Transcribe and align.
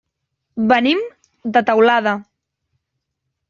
Venim 0.71 1.03
de 1.59 1.65
Teulada. 1.69 2.17